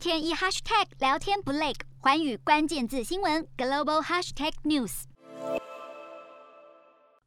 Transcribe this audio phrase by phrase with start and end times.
[0.00, 5.02] 天一 hashtag 聊天不累，环宇关键字新闻 global hashtag news。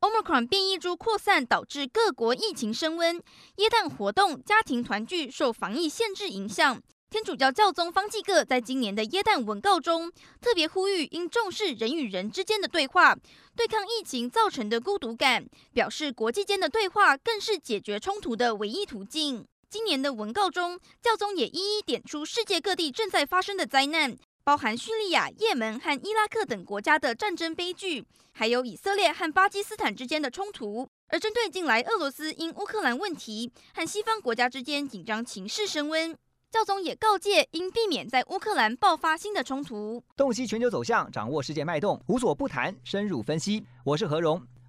[0.00, 3.22] Omicron 变异株扩散导致各国疫情升温，
[3.56, 6.82] 耶诞活动、家庭团聚受防疫限制影响。
[7.10, 10.10] 天主教教宗方济各在今年的耶诞文告中，
[10.40, 13.14] 特别呼吁应重视人与人之间的对话，
[13.54, 15.44] 对抗疫情造成的孤独感，
[15.74, 19.46] 表示国际间的对话更是解决冲突的唯一途径。
[19.72, 24.14] 今年的文告中，教宗也一一点出世界各地正在发生的灾难，
[24.44, 30.86] 包含叙利亚、也门和伊拉克等国家的战争悲剧，还有以色列和巴基斯坦之间的冲突。
[31.08, 36.14] 而针对近来俄罗斯因乌克兰问题和西方国家之间紧张情势升温。
[36.50, 40.04] 教宗也告诫，应避免在乌克兰爆发新的冲突。
[40.14, 43.64] 洞悉全球走向，掌握世界脉动，无所不谈，深入分析。
[43.84, 44.46] 我是何荣，